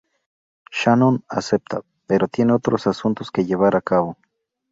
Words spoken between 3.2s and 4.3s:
que llevar a cabo.